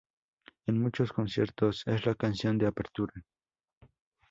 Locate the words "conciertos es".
1.13-2.07